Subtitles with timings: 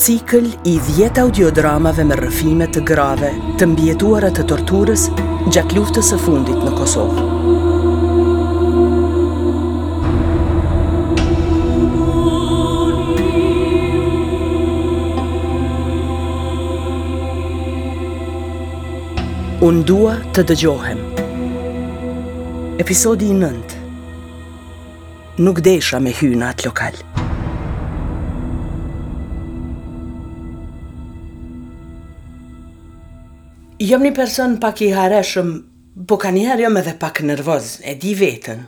[0.00, 3.28] cikl i 10 audiodramave me rrëfime të grave
[3.60, 5.02] të mbijetuara të torturës
[5.52, 7.26] gjatë luftës së fundit në Kosovë.
[19.68, 21.04] Unë dua të dëgjohem.
[22.80, 23.84] Episodi 9.
[25.44, 27.00] Nuk desha me hyrë atë lokal.
[33.80, 35.46] Jëm një person pak i hareshëm,
[36.04, 38.58] po ka njëherë jëm edhe pak nervoz, e di vetën.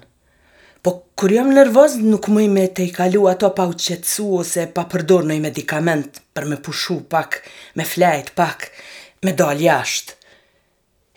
[0.80, 0.90] Po
[1.20, 4.86] kur jëm nervoz, nuk mëj me të i kalu ato pa u qetsu ose pa
[4.88, 7.36] përdor në i medikament për me pushu pak,
[7.76, 8.64] me flejt pak,
[9.20, 10.16] me dal jashtë.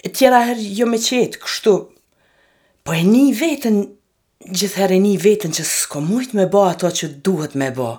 [0.03, 1.75] E tjera herë jëm jo e qetë, kështu.
[2.83, 3.79] Po e një vetën,
[4.59, 7.93] gjithherë e një vetën që s'ko mujt me bo ato që duhet me bo.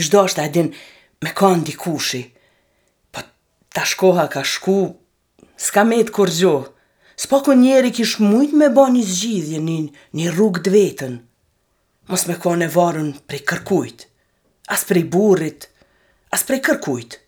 [0.00, 0.72] Ishdo është a edin
[1.20, 2.24] me kanë dikushi.
[2.24, 2.24] kushi.
[3.78, 4.80] Ta shkoha ka shku,
[5.66, 6.50] s'ka me të kërgjo,
[7.22, 9.76] s'po kën njeri kish mujt me bo një zgjidhje një
[10.18, 11.14] një rrug dë vetën,
[12.10, 14.02] mos me kone varën prej kërkujt,
[14.74, 15.68] as prej burrit,
[16.34, 17.20] as prej kërkujt.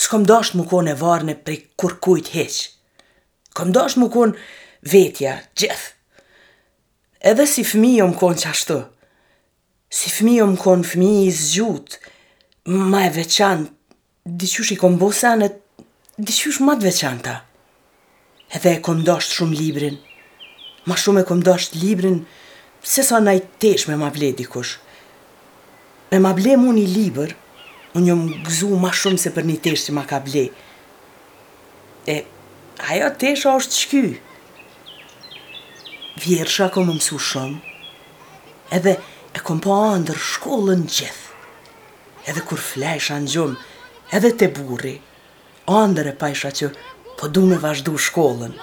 [0.00, 2.56] S'kom dosht mu kone varën prej kërkujt heq,
[3.56, 4.40] kom dosht mu kone
[4.88, 5.86] vetja, gjeth.
[7.28, 8.80] Edhe si fmi jo më kone qashtë,
[9.92, 11.98] si fmi jo më kone fmi i zgjut,
[12.88, 13.76] ma e veçantë,
[14.36, 15.56] diqush i kom bo senet,
[16.20, 17.38] diqush ma të veçanta.
[18.56, 19.96] Edhe e kom dasht shumë librin,
[20.88, 22.20] ma shumë e kom dasht librin,
[22.82, 24.74] se sa na i tesh me ma ble dikush.
[26.10, 27.32] Me ma ble mu një liber,
[27.96, 30.44] unë një më gëzu ma shumë se për një tesh që ma ka ble.
[32.08, 32.16] E,
[32.92, 34.04] ajo tesh a është qky.
[36.18, 37.72] Vjersha kom më mësu shumë,
[38.76, 38.96] edhe
[39.36, 41.24] e kom po andër shkollën gjithë.
[42.28, 43.60] Edhe kur flesha në gjumë,
[44.12, 45.00] edhe te burri.
[45.66, 46.68] Andere pa isha që
[47.18, 48.54] po du me vazhdu shkollën.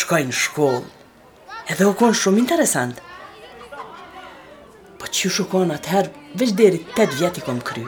[0.00, 0.84] Shkoj në shkollë,
[1.74, 3.00] edhe u konë shumë interesant.
[4.98, 7.86] Po që shukon atëherë, veç deri 8 vjeti kom kry.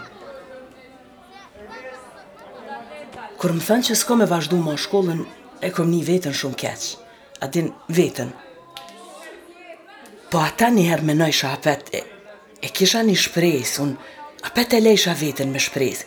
[3.39, 5.21] Kur më thënë që s'ko me vazhdu ma shkollën,
[5.67, 6.97] e kom një vetën shumë keqë,
[7.47, 8.31] atin vetën.
[10.31, 12.03] Po ata njëherë me nëjë e,
[12.63, 13.95] e kisha një shprejës, unë,
[14.47, 16.07] A pe të lejsh a vetën me shpresë?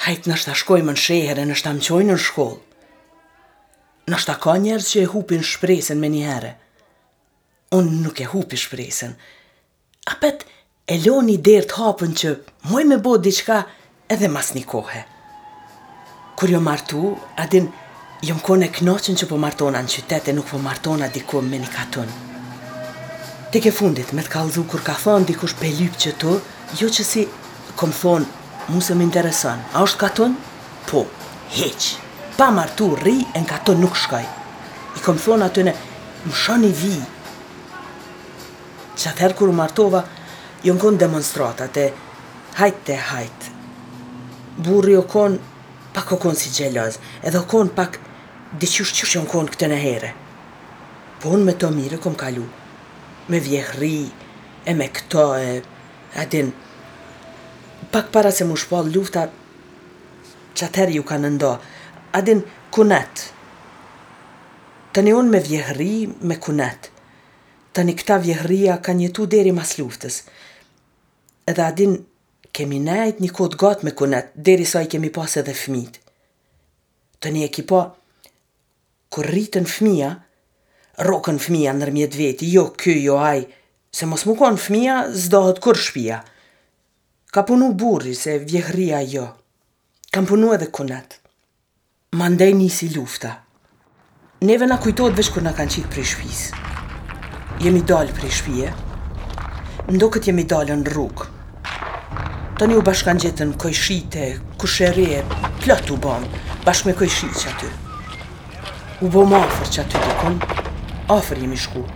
[0.00, 2.60] Hajt nështë a shkojmë në shëherë, nështë më qojnë në shkollë.
[4.08, 6.52] Nështë a ka njerës që e hupin shpresën me njëherë.
[7.76, 9.12] Unë nuk e hupi shpresën.
[9.12, 10.46] A pet
[10.88, 12.32] e lo një derë të hapën që
[12.70, 13.60] muaj me bo diqka
[14.14, 15.02] edhe mas një kohë.
[16.40, 17.68] Kur jo martu, adin,
[18.24, 21.68] jo më kone knoqën që po martona në qytete, nuk po martona diku me një
[21.76, 22.18] katunë.
[23.52, 26.36] Tek e fundit, me të kalzu kur ka thonë dikush pe lypë që tu,
[26.80, 27.26] jo që si
[27.80, 28.26] kom thonë,
[28.70, 29.64] mu se më interesanë.
[29.74, 30.36] A është katonë?
[30.90, 31.00] Po,
[31.56, 31.96] heqë.
[32.36, 34.26] Pa martu rri, e në katonë nuk shkaj.
[34.96, 35.72] I kom thonë atyne,
[36.28, 36.92] më shani vi.
[39.00, 40.02] Qatë herë kur martova,
[40.64, 41.86] jo në konë demonstratat e
[42.58, 43.52] hajtë të hajtë.
[44.60, 45.40] Burri o konë
[45.96, 47.96] pak o konë si gjelazë, edhe o konë pak
[48.60, 50.12] diqyush qështë jo në konë këtë në here.
[51.20, 52.44] Po unë me të mire kom kalu,
[53.30, 53.94] me vjehë rri,
[54.68, 55.60] e me këto, e...
[56.20, 56.48] Atin,
[57.90, 59.26] pak para se mu shpall lufta,
[60.56, 61.50] që atëherë ju ka nëndo,
[62.18, 62.40] adin
[62.74, 63.26] kunet,
[64.94, 65.92] të një unë me vjehri
[66.26, 66.88] me kunet,
[67.74, 70.22] të një këta vjehria ka njëtu deri mas luftës,
[71.50, 71.96] edhe adin
[72.56, 76.00] kemi nejt një kod gatë me kunet, deri sa i kemi pas edhe fmit.
[77.22, 77.80] Të një ekipa,
[79.12, 80.12] kur rritën fmija,
[81.06, 83.44] rokën fmija nërmjet veti, jo kjo, jo aj,
[83.94, 86.20] se mos mu konë fmija, zdohet kur shpija.
[87.30, 89.28] Ka punu burri se vjehria jo.
[90.10, 91.12] Kam punu edhe kunat.
[92.18, 92.52] Ma ndej
[92.96, 93.30] lufta.
[94.40, 96.40] Neve na kujtojt vesh kur na kanë qikë prej shpis.
[97.62, 98.74] Jemi dalë prej shpije.
[99.94, 101.28] Ndo këtë jemi dalë në rrugë.
[102.58, 105.22] Të një u bashkan gjetën kojshite, shite, kushere,
[105.62, 106.26] plët u bom,
[106.66, 107.70] bashk me koj që aty.
[109.06, 110.42] U bom afer që aty të kun,
[111.14, 111.86] afer jemi shku.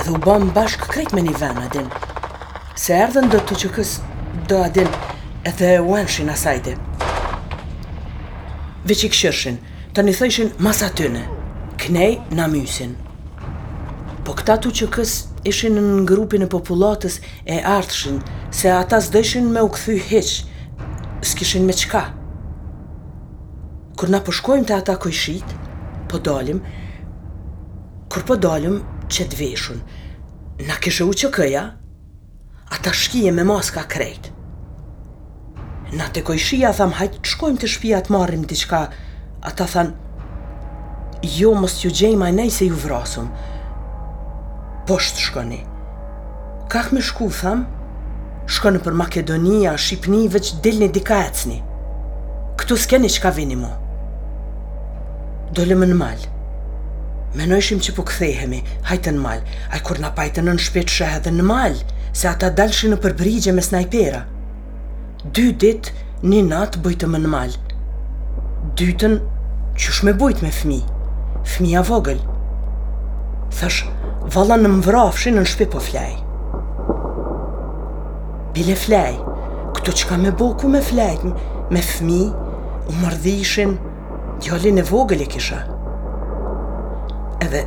[0.00, 1.92] Edhe u bom bashk krejt me një vena din,
[2.78, 4.86] Se erdhen do të që kësë do adin
[5.46, 6.76] e the uenshin asajti.
[8.86, 9.56] Veq i këshërshin,
[9.94, 11.24] të një thëjshin mas atyne.
[11.82, 12.94] Knej në mysin.
[14.24, 17.18] Po këta të që kësë ishin në ngrupin e populatës
[17.50, 18.20] e ardhshin,
[18.54, 20.30] se ata s'dëshin me u këthy heq,
[21.32, 22.04] s'kishin me qka.
[23.98, 25.56] Kër në përshkojmë të ata këjshit,
[26.12, 26.62] po dalim,
[28.14, 28.78] kër po dalim,
[29.10, 29.82] që të veshun.
[30.62, 31.66] Në kishë u që këja,
[32.70, 34.32] ata shkije me maska krejt.
[35.92, 36.36] Na të koj
[36.76, 38.80] tham, hajtë të shkojmë të shpia të marrim të qka.
[39.42, 39.94] Ata than,
[41.22, 43.30] jo, mos ju gjejmë a nej se ju vrasum.
[44.86, 45.62] Po shtë shkoni.
[46.68, 47.64] Kak me shku, tham,
[48.48, 51.60] shkoni për Makedonia, Shqipni, veç dilni dika e cni.
[52.58, 53.70] Këtu s'keni qka vini mu.
[55.54, 56.28] Dolemë në malë.
[57.38, 58.60] Menojshim që po këthejhemi,
[58.90, 59.82] hajtë në malë.
[59.84, 61.80] kur na pajtë në në shpetë shëhe dhe në malë
[62.18, 64.24] se ata dalëshin në përbërigje me snajpera.
[65.36, 65.90] Dy dit,
[66.30, 67.60] një natë më në malë.
[68.78, 69.14] Dytën,
[69.78, 70.80] që shme bëjtë me fmi?
[71.52, 72.18] Fmi a vogël.
[73.58, 73.80] Thash,
[74.34, 76.14] vala në më vrafshin në shpi po flej.
[78.54, 79.14] Bile flej,
[79.76, 81.36] këto ka me boku me flajtëm,
[81.74, 82.24] me fmi,
[82.90, 83.76] u mërdhishin,
[84.42, 85.60] gjallin e vogël e kisha.
[87.46, 87.62] Edhe,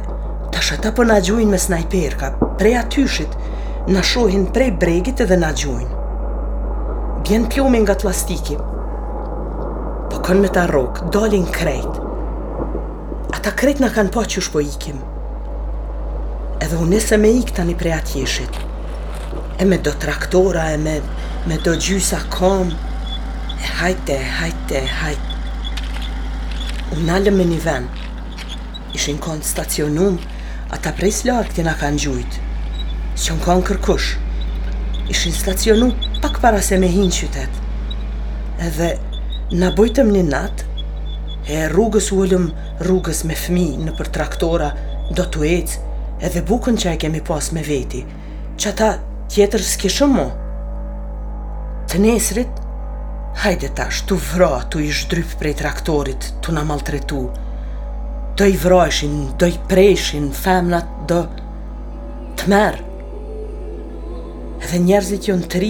[0.51, 3.39] tash ata përna po gjujnë me snajperka, prej atyshit,
[3.89, 6.01] në shohin prej bregit edhe në gjojnë.
[7.25, 8.55] Bjen pjome nga të lastiki,
[10.11, 11.97] po kënë me ta rokë, dolin krejt.
[13.33, 14.99] Ata krejt në kanë po qësh po ikim.
[16.61, 18.59] Edhe unë nëse me ik tani prej atjeshit,
[19.57, 20.99] e me do traktora, e me,
[21.49, 26.87] me do gjysa kom, e hajte, e hajte, e hajte.
[26.91, 28.05] Unë nalëm me një vend,
[28.93, 30.21] ishin konë stacionum,
[30.75, 32.47] ata prej slarë këtë në kanë gjujtë.
[33.19, 34.09] Së në kanë kërkush.
[35.11, 35.89] Ishin stacionu
[36.23, 37.57] pak para se me hinë qytet.
[38.63, 38.93] Edhe
[39.51, 40.63] në bojtëm një natë,
[41.51, 42.45] e rrugës u ullëm
[42.85, 44.69] rrugës me fmi në për traktora,
[45.11, 45.81] do të ecë,
[46.27, 48.03] edhe bukën që e kemi pas me veti,
[48.61, 48.91] që ata
[49.33, 50.27] tjetër s'ke shumë mo.
[51.91, 52.61] Të nesrit,
[53.43, 57.25] hajde tash, tu vra, tu i shdryp prej traktorit, tu na maltretu.
[58.39, 61.25] Do i vrojshin, do i prejshin, femnat, do
[62.39, 62.87] të merë.
[64.61, 65.69] Edhe njerëzit jo në tri,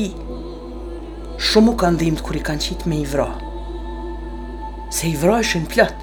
[1.41, 3.27] shumë u kanë dhimët kër i kanë qitë me i vra.
[4.91, 6.01] Se i vra ishin plët.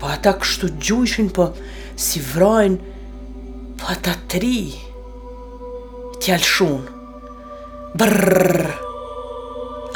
[0.00, 1.50] Po ata kështu gju ishin, po
[2.00, 2.78] si vrajn,
[3.80, 4.56] po ata tri,
[6.24, 6.72] tjallë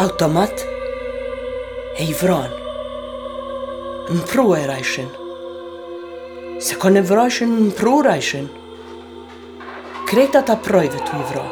[0.04, 0.64] automat,
[2.00, 2.58] e i vrajnë.
[4.10, 5.10] Në prua e rajshin.
[6.64, 7.70] Se kone vrajshin, në prua rajshin.
[7.72, 8.50] Në prua rajshin
[10.10, 11.42] krejta ta projve të i vro.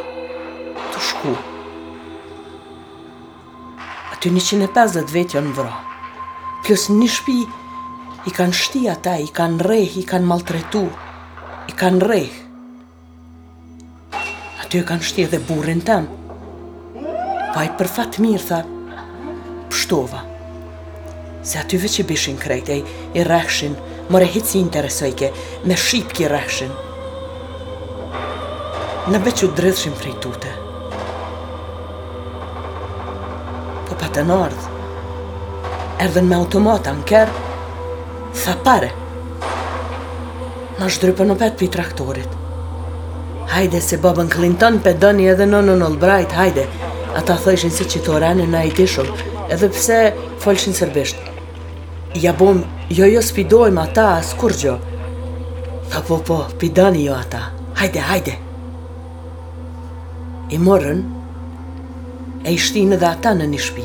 [0.90, 1.30] Të shku.
[4.16, 5.70] Aty 150 vetë janë vro.
[6.66, 7.36] Plus një shpi
[8.26, 10.82] i kanë shti ata, i kanë rejh, i kanë maltretu.
[11.70, 12.40] I kanë rejh.
[14.64, 16.10] Aty i kanë shti edhe burin tem.
[17.54, 18.58] Pa i për fatë mirë, tha,
[19.70, 20.24] pështova.
[21.46, 22.82] Se aty veç i bishin krejt, e
[23.14, 23.78] i rehshin,
[24.10, 25.30] më rehit si interesojke,
[25.64, 26.76] me shqipë ki rehshin
[29.08, 30.50] në veç u dredhshim frej tute.
[33.88, 34.24] Po pa të
[35.98, 37.52] erdhen me automata në kërë,
[38.42, 38.90] tha pare.
[40.78, 42.34] Në shdrypë në petë traktorit.
[43.50, 46.66] Hajde, se babën Clinton, pe dëni edhe në në nëllbrajt, hajde.
[47.18, 49.96] Ata thë se si që të orane në ajti shumë, edhe pse
[50.44, 51.16] folshin sërbisht.
[52.22, 52.60] Ja bom,
[52.94, 54.76] jo jo s'pidojmë ata, s'kur gjo.
[55.90, 57.48] Tha po po, pidani jo ata.
[57.80, 58.36] Hajde, hajde
[60.48, 61.00] i morën,
[62.48, 63.84] e i shtinë dhe ata në një shpi.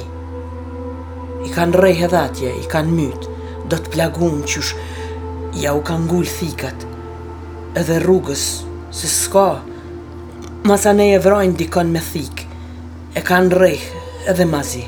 [1.44, 3.32] I kanë rejë edhe atje, i kanë mytë,
[3.72, 4.90] do të plagun që shë
[5.60, 6.86] ja u kanë ngullë thikat,
[7.82, 8.46] edhe rrugës,
[8.96, 9.50] se s'ka,
[10.70, 12.48] masa ne e vrojnë dikon me thikë,
[13.20, 14.02] e kanë rejë
[14.32, 14.86] edhe mazi.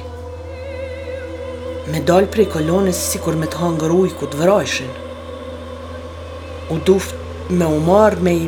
[1.91, 4.96] Me dollë prej kolonës si kur me të hangër ujë ku të vrojshin,
[6.74, 8.39] u duftë me umar, me,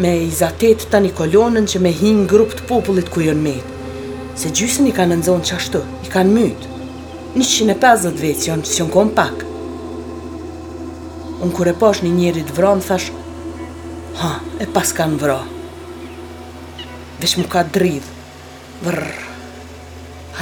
[0.00, 3.72] me i zatet të një kolonën që me hinë grup të popullit ku jënë metë.
[4.38, 6.72] Se gjysën i kanë nëndzonë qashtu, i kanë mytë.
[7.38, 9.44] 150 vetë që jënë që në pak.
[11.44, 13.10] Unë kur e posh një njeri të vronë, thash,
[14.22, 14.30] ha,
[14.62, 15.40] e pas kanë vro.
[17.20, 18.10] Veç mu ka dridhë,
[18.86, 19.18] vërrë.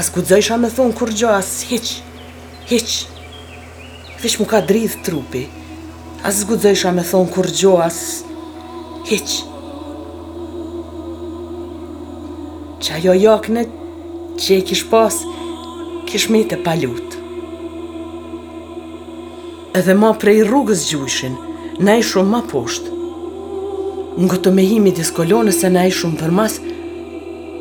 [0.01, 1.99] As gudzojsha me thonë kur gjo, as heqë,
[2.71, 3.25] heqë.
[4.23, 5.47] Veç mu ka dridhë trupi
[6.23, 8.35] as zgudzojsha me thonë kur gjo, asë
[9.11, 9.33] hiq.
[12.83, 13.65] Që ajo jakne,
[14.39, 15.19] që e kish pas,
[16.09, 17.17] kish me të palut.
[19.79, 21.35] Edhe ma prej rrugës gjushin,
[21.87, 22.91] na i shumë ma poshtë.
[24.23, 26.59] Në të me himi diskolonës e na i shumë për mas,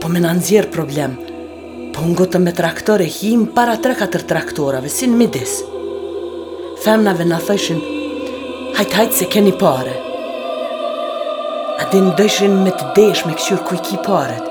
[0.02, 1.16] po me në nëzjerë problem,
[1.96, 5.58] po në këtë me traktore him para 3-4 traktorave, si në midis.
[6.84, 8.00] Femnave në thëshin, në thëshin,
[8.76, 10.00] hajt hajt se keni pare.
[11.78, 14.46] A din dëshin me të desh me këshur ku i ki paret,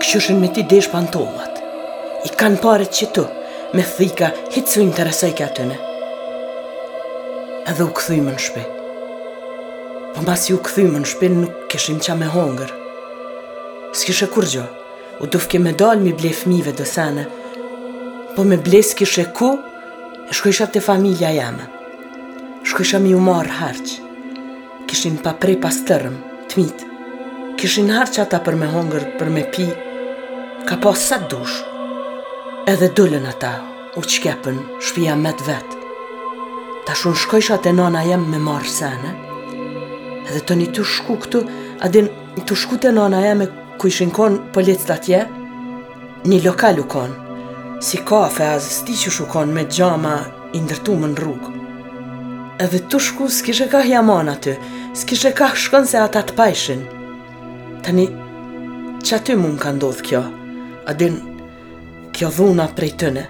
[0.00, 1.60] këqyrshin me ti desh pantollat.
[2.26, 3.24] I kanë paret që tu,
[3.76, 5.76] me thika, hitë su interesoj ka tëne.
[7.70, 8.64] Edhe u këthymë në shpe.
[10.16, 12.74] Po mas ju këthymë në shpe nuk këshim qa me hongër.
[13.98, 14.66] S'kishe kur gjo,
[15.22, 17.24] u dufke me dalë mi ble fmive dësane,
[18.34, 19.54] po me ble s'kishe ku,
[20.26, 21.75] e shkojshat të familja jamën
[22.66, 23.96] shkësha mi u marë harqë.
[24.90, 26.14] Kishin pa prej pas tërëm,
[26.50, 26.88] të mitë.
[27.60, 29.66] Kishin harqë ata për me hongër, për me pi.
[30.66, 31.60] Ka po sa dush,
[32.66, 33.52] Edhe dullën ata,
[33.94, 35.84] u qkepën, shpia me të vetë.
[36.88, 39.12] Ta shumë shkojshat e nona jem me marë sene.
[40.26, 41.44] Edhe të një të shku këtu,
[41.86, 45.20] adin një të shku të nona jem e ku ishin konë pëllit po të atje.
[46.26, 50.16] Një lokal u konë, si kafe, as ti që shukon me gjama
[50.50, 51.55] më në rrugë
[52.62, 54.54] edhe të shku s'kishe ka hjaman aty,
[54.96, 56.84] s'kishe ka shkon se ata të pajshin.
[57.84, 58.06] Tani,
[59.04, 60.22] që aty mund ka ndodhë kjo?
[60.88, 60.94] A
[62.16, 63.26] kjo dhuna prej tëne.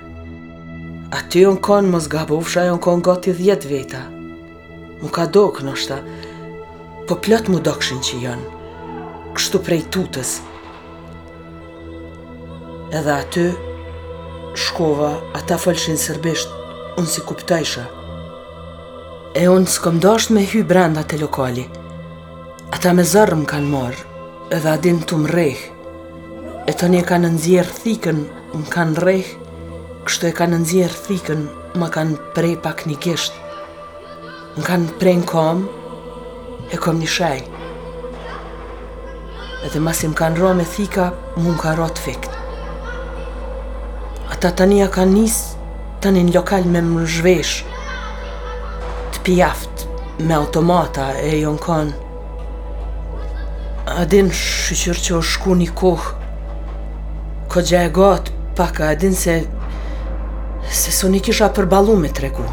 [1.18, 4.04] Aty jon kon mos gabu fsha jon kon gati 10 veta.
[5.00, 5.96] Mu ka dok nështa,
[7.08, 8.52] po plot mu dokshin që janë,
[9.36, 10.30] Kështu prej tutës.
[12.96, 13.44] Edhe aty,
[14.56, 16.48] shkova, ata falshin sërbisht,
[16.96, 17.84] unë si kuptajshë.
[19.36, 21.66] E unë s'kom dosht me hy brenda të lokali
[22.72, 24.04] Ata me zërëm kanë morë,
[24.56, 25.64] Edhe adin të më rejh
[26.70, 28.22] E të një kanë nëzjerë thikën
[28.54, 29.34] Më kanë rejh
[30.08, 31.44] kështë e kanë nëzjerë thikën
[31.82, 33.36] Më kanë prej pak një gisht
[34.56, 35.60] Më kanë prej në kom
[36.72, 37.44] E kom një shaj
[39.68, 42.32] Edhe masim kanë ro me thika Më më ka ro të fikt
[44.32, 45.64] Ata tani ja kanë nisë
[46.00, 47.75] Tani në lokal me më zhveshë
[49.26, 49.86] pjaft
[50.22, 52.02] me automata e jonë kanë.
[53.98, 56.12] A din shqyqyr që o shku një kohë,
[57.50, 59.34] ko gjë e gotë, pak a din se...
[60.82, 62.46] se së një kisha përbalu me tregu.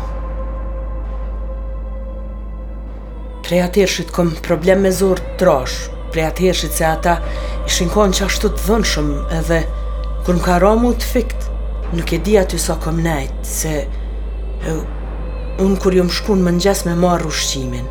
[3.45, 7.15] Prej atërshit kom problem me zorë trash, prej atërshit se ata
[7.67, 9.11] ishin kohën që ashtu të dhënshëm
[9.41, 9.61] edhe
[10.25, 11.47] kur më ka ramu të fikt,
[11.97, 13.75] nuk e di aty sa kom nejtë, se
[15.61, 17.85] unë kur më shkun më njës me marrë ushqimin.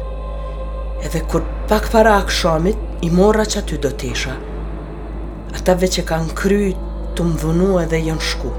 [1.04, 4.34] Edhe kur pak para akshamit, i morra që aty do tesha.
[5.54, 6.72] Ata veq që kanë kry
[7.14, 8.50] të më dhunu edhe jënë shku.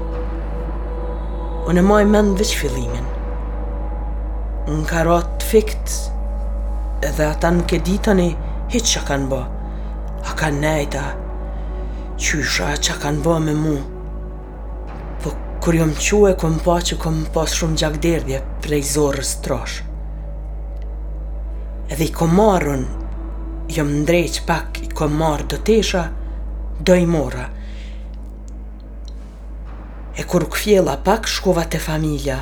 [1.68, 3.04] Unë e maj mend veq fillimin.
[4.72, 5.96] Unë ka ratë të fikt,
[7.04, 8.28] edhe ata nuk e ditën e
[8.72, 9.40] hitë që kanë bë.
[10.28, 11.04] A kanë nejta,
[12.20, 13.76] qysha që kanë bë me mu.
[15.64, 17.94] Kur jom qua e kom pa që kom pas shumë gjak
[18.60, 19.76] prej zorës trash.
[21.88, 22.82] Edhe i kom marrën,
[23.72, 26.04] jom ndrejq pak i kom marrë do tesha,
[26.84, 27.46] do i mora.
[30.14, 32.38] E kur këfjela pak shkova të familja,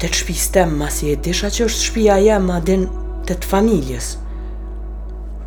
[0.00, 2.88] të të shpis tem mas e disha që është shpia jem din
[3.28, 4.16] të të familjes.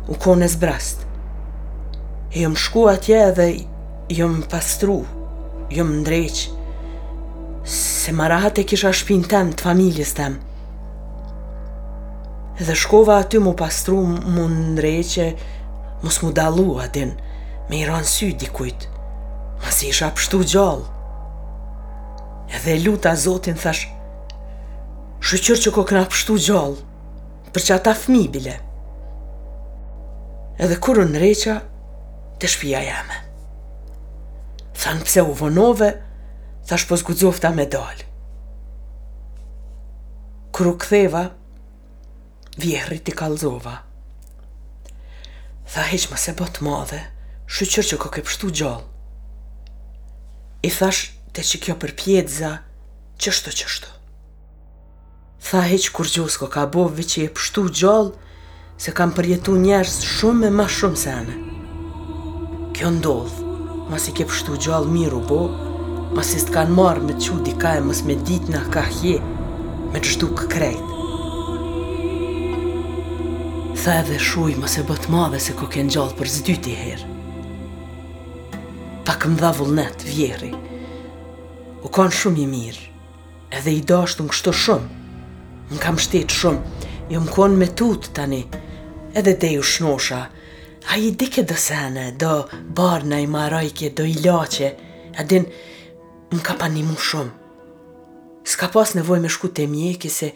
[0.08, 1.04] U kone zbrast.
[2.32, 3.46] E jom shku atje dhe
[4.16, 5.02] jom pastru,
[5.70, 6.56] jom ndrejqë,
[8.00, 10.32] se marahat e kisha shpin tem të familjes tem.
[12.60, 13.98] Edhe shkova aty mu pastru
[14.34, 15.26] mu në nëreqe,
[16.04, 17.12] mos mu dalu atin,
[17.68, 18.88] me i ranë sy dikujt,
[19.62, 20.88] mas i isha pështu gjallë.
[22.56, 23.84] Edhe luta zotin thash,
[25.24, 26.80] shëqyr që ko këna pështu gjallë,
[27.52, 28.56] për që ata fmi bile.
[30.60, 31.56] Edhe kurë nëreqa,
[32.40, 33.20] të shpia jeme.
[34.80, 35.90] Thanë pse u vonove, thanë pse u vonove,
[36.66, 37.96] sa shpo zgudzofta me dal
[40.52, 41.30] Kru ktheva
[42.56, 43.78] Vjehri ti kalzova
[45.70, 47.00] Tha heq më se bot madhe
[47.50, 48.82] Shqyqër që ko ke pështu gjall
[50.66, 52.50] I thash te që kjo për pjedza
[53.22, 53.94] Qështu qështu
[55.50, 58.12] Tha heq kur gjus ko ka bovi që e pështu gjall
[58.80, 61.40] Se kam përjetu njerës shumë e ma shumë sene
[62.76, 63.38] Kjo ndodh
[64.06, 65.69] i ke pështu gjall miru bovi
[66.14, 69.18] pasi kanë marrë me qu ka e mës me dit në ka hje,
[69.92, 70.88] me kë këkrejt.
[73.80, 77.08] Tha edhe shuj mës e bët madhe se ku kënë gjallë për zdyti herë.
[79.08, 80.50] Pak më dha vullnet, vjeri,
[81.84, 82.84] u kanë shumë i mirë,
[83.56, 84.90] edhe i dashtu në kështu shumë,
[85.70, 88.42] më kam shtetë shumë, jo më konë me tutë tani,
[89.16, 90.20] edhe te ju shnosha,
[90.90, 92.34] a i dike do sene, do
[92.76, 94.74] barna i marajke, do i lache,
[95.18, 95.68] edhe në
[96.30, 97.34] Unë ka pa një mu shumë.
[98.46, 100.28] Ska pas nevoj me shku të mjeki se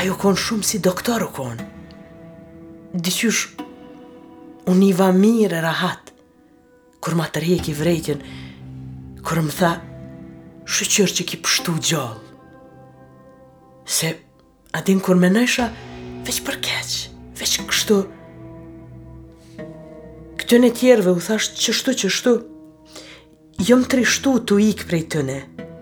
[0.00, 1.66] ajo konë shumë si doktor u konë.
[2.96, 3.42] Dishysh,
[4.72, 6.12] unë i va mirë e rahat
[7.04, 8.22] kur ma të rjek i vrejtjen
[9.26, 9.70] kur më tha
[10.72, 12.22] shëqër që ki pështu gjallë.
[13.96, 14.14] Se
[14.80, 15.68] adin kur me nëjsha
[16.26, 17.04] veç për keqë,
[17.38, 18.00] veç kështu.
[20.40, 22.32] Këtën e tjerve u thasht qështu qështu, qështu
[23.66, 25.34] Jom të rishtu të ikë prej tëne,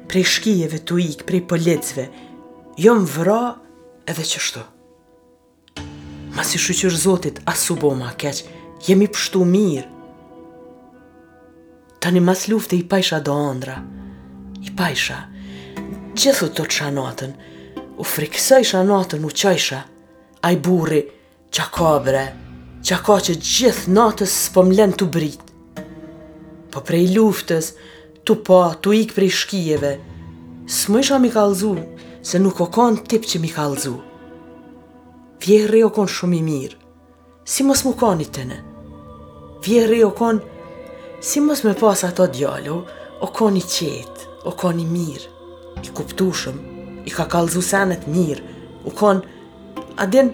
[0.08, 2.04] prej shkijeve të ikë, prej policve,
[2.80, 4.62] jom vëra edhe qështu.
[6.38, 8.40] Mas i shuqër zotit, asu bo ma keq,
[8.86, 9.84] jemi pështu mirë.
[12.00, 13.76] Tani mas lufte i pajsha do andra,
[14.64, 15.18] i pajsha,
[16.16, 17.36] gjithu të të shanatën,
[18.00, 19.82] u friksoj shanatën u qajsha,
[20.48, 21.02] i burri,
[21.52, 22.24] qa ka bre,
[22.86, 25.48] qa ka që gjithë natës së lën të britë
[26.74, 27.70] po prej luftës,
[28.26, 29.92] tu po, tu ik prej shkijeve.
[30.66, 31.74] Së më isha mi kalzu,
[32.24, 33.94] se nuk o konë tip që mi kalzu.
[35.44, 36.78] Vjerë o konë shumë i mirë,
[37.46, 38.58] si mos mu konit të në.
[39.66, 40.40] Vjerë o konë,
[41.24, 42.80] si mos me pas ato djallu,
[43.22, 45.30] o konë i qetë, o konë i mirë.
[45.84, 46.58] I kuptushëm,
[47.08, 48.46] i ka kalzu senet mirë,
[48.88, 49.36] u konë,
[50.00, 50.32] aden,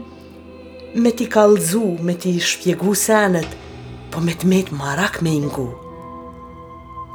[0.94, 3.50] me ti kalzu, me ti shpjegu senet,
[4.14, 5.70] po me të metë marak me ingu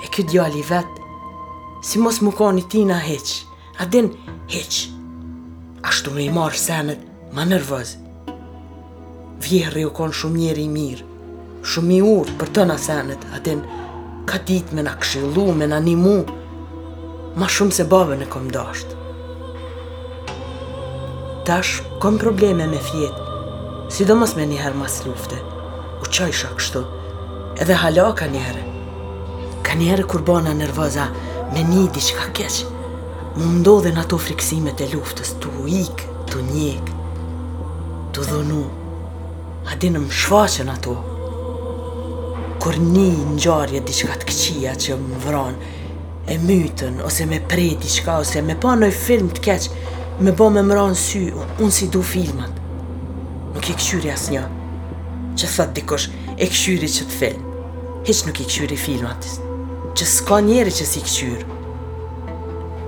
[0.06, 1.00] e këtë djali vet,
[1.88, 3.32] si mos më ka një tina heq,
[3.82, 4.12] a din
[4.52, 4.76] heq,
[5.90, 7.00] ashtu me i marë senet,
[7.34, 7.96] ma nervëz.
[9.46, 11.08] Vjehre u konë shumë njeri i mirë,
[11.74, 13.64] shumë i urë për të në senet, a din
[14.30, 16.16] ka ditë me në këshillu, me në animu,
[17.40, 19.02] ma shumë se bave në kom dashtë.
[21.50, 23.26] Tash, kom probleme me fjetë,
[23.98, 25.42] sidomos me njëherë mas lufte,
[26.02, 26.86] u qaj shakështu,
[27.62, 28.72] edhe halaka njëherë,
[29.76, 31.08] njerë kur bona nervoza
[31.54, 32.60] me një diqka keq,
[33.36, 35.52] më ndodhe në ato friksimet e luftës, të
[35.82, 36.98] ikë, të njekë,
[38.16, 38.62] të dhonu,
[39.70, 40.96] a di në më shfaqen ato,
[42.64, 45.72] kur një në gjarje diqka të këqia që më vranë,
[46.34, 49.70] e mytën, ose me prej diqka ose me pa nëj film të keq,
[50.26, 51.26] me bo me më sy,
[51.62, 52.62] unë si du filmat,
[53.54, 54.46] nuk i këqyri as një,
[55.36, 56.10] që thët dikosh,
[56.40, 57.50] e këqyri që të film,
[58.08, 59.45] heq nuk i këqyri filmat të
[59.96, 61.42] që s'ka njeri që si këqyr.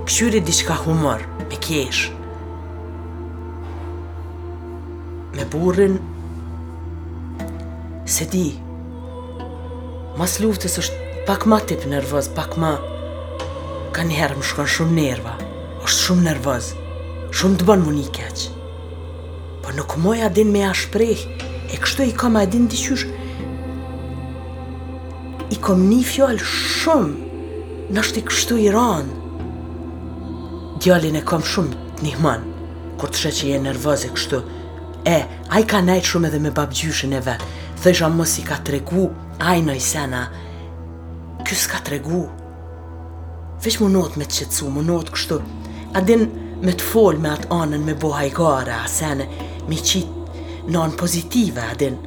[0.10, 2.02] Këqyr e diçka humor, me kesh.
[5.38, 5.96] Me burrin,
[8.18, 8.48] se di,
[10.20, 12.74] mas luftës është pak ma tip nervëz, pak ma...
[13.98, 15.34] Ka njerë më shkon shumë nerva,
[15.88, 16.68] është shumë nervoz,
[17.38, 18.36] shumë të ban më një
[19.64, 21.24] Po nuk moja din me shprejh,
[21.74, 23.17] e kështu i ka ma din të qyshë,
[25.58, 27.46] i kom një fjallë shumë,
[27.96, 29.22] në është i kështu i ranë.
[30.84, 32.52] Djalin e kom shumë të një manë,
[33.02, 34.40] kur të shetë që je nervoz e kështu.
[35.08, 35.16] E,
[35.50, 37.50] a i ka najtë shumë edhe me babgjyshin e vetë,
[37.82, 39.08] thëjshë mos i ka tregu,
[39.42, 40.22] a i sena.
[41.46, 42.22] Ky s'ka tregu.
[43.64, 45.40] Veç më notë me të qetsu, më notë kështu.
[45.98, 46.28] A din
[46.62, 49.26] me të folë me atë anën me bo hajgara, a senë
[49.70, 51.98] me qitë në anë pozitive, a din.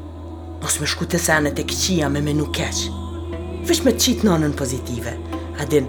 [0.63, 3.01] Mos me shku të senë të këqia me nuk keqë.
[3.67, 5.13] Vesh me qitë nonën pozitive.
[5.61, 5.85] Adin,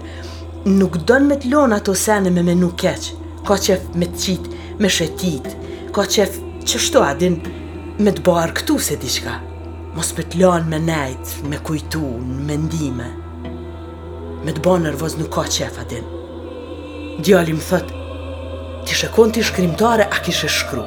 [0.68, 3.06] nuk don me të lonë ato sene me menu keq,
[3.48, 5.48] ka qef me të qitë, me shetit,
[5.96, 6.36] ka qef
[6.68, 7.38] që shto adin
[8.02, 9.38] me të barë këtu se diqka.
[9.96, 13.08] Mos me të lonë me nejtë, me kujtu, me mendime.
[14.44, 16.04] Me të bo nervoz nuk ka qef adin.
[17.24, 17.88] më thot,
[18.86, 20.84] ti shekon ti shkrimtare a kishe shkru.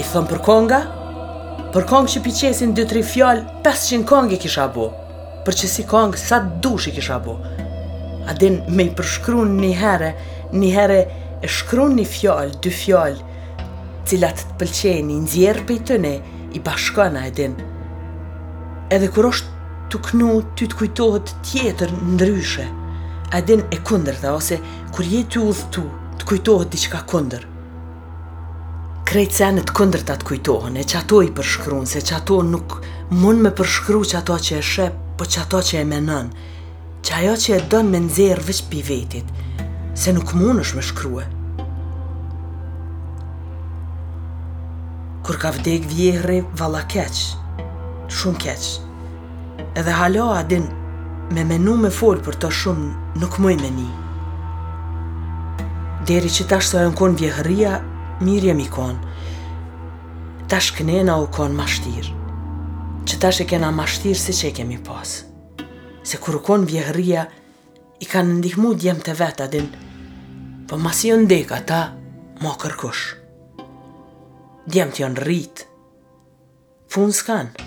[0.00, 0.80] I thëmë, për konga,
[1.74, 4.86] për kongë që piqesin 2-3 fjallë, 500 kongë i kisha bo
[5.46, 7.36] për që si kongë sa dush i kisha bo.
[8.26, 10.10] A din me i përshkru një herë,
[10.58, 11.00] një herë
[11.46, 13.34] e shkru një fjallë, dy fjallë,
[14.10, 16.14] cilat të pëlqeni, një zjerë për i tëne,
[16.56, 17.54] i bashkona e din.
[18.94, 19.54] Edhe kur është
[19.94, 22.66] të knu, ty të kujtohet tjetër ndryshe,
[23.36, 24.58] a din e kunder dhe ose
[24.94, 25.86] kur je të udhë tu,
[26.18, 27.46] të kujtohet diqka kunder.
[29.06, 32.40] Krejtë se të kunder të atë kujtohen, e që ato i përshkru, se që ato
[32.50, 32.80] nuk
[33.14, 36.28] mund me përshkru që ato që e shep po që ato që e menën,
[37.06, 39.28] që ajo që e dënë me nëzirë vëq për vetit,
[39.96, 41.24] se nuk mund është me shkrua.
[45.26, 47.16] Kur ka vdek vjehri, vala keq,
[48.18, 48.66] shumë keq,
[49.80, 50.68] edhe halo adin
[51.34, 52.90] me menu me folë për të shumë
[53.22, 53.86] nuk mëj me një.
[56.06, 57.72] Deri që tash të e në konë vjehëria,
[58.22, 59.16] mirë i konë,
[60.52, 62.25] tash kënena u konë mashtirë
[63.06, 65.10] që tash e kena ma shtirë si që kemi pas.
[66.06, 67.24] Se kur konë vjehëria,
[68.02, 69.68] i kanë ndihmu djemë të vetë adin,
[70.66, 71.80] për po mas i jo ndeka ata,
[72.42, 73.04] ma kërkush.
[74.66, 75.66] Djemë të janë rritë,
[76.92, 77.66] punë s'kanë.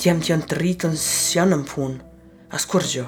[0.00, 1.98] Djemë të janë të rritën si janë në punë,
[2.56, 3.04] as kur gjo.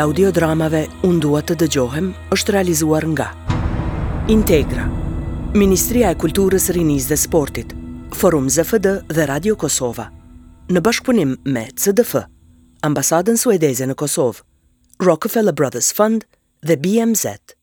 [0.01, 3.29] audiodramave Unë duhet të dëgjohem është realizuar nga
[4.35, 4.85] Integra
[5.55, 7.73] Ministria e Kulturës Rinis dhe Sportit
[8.15, 10.09] Forum ZFD dhe Radio Kosova
[10.67, 12.23] Në bashkëpunim me CDF
[12.85, 14.45] Ambasadën Suedeze në Kosovë
[15.05, 16.27] Rockefeller Brothers Fund
[16.65, 17.54] dhe BMZ